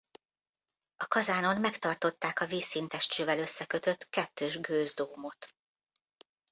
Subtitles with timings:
[0.97, 5.55] A kazánon megtartották a vízszintes csővel összekötött kettős gőzdómot.